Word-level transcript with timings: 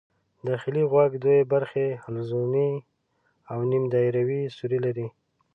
داخلي 0.47 0.83
غوږ 0.91 1.11
دوې 1.23 1.39
برخې 1.53 1.85
حلزوني 2.03 2.71
او 3.51 3.59
نیم 3.69 3.83
دایروي 3.93 4.41
سوري 4.57 4.79
لري. 4.85 5.07